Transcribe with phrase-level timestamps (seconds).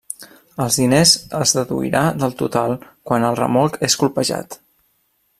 [0.63, 2.73] Els diners es deduirà del total
[3.11, 4.57] quan el remolc és colpejat.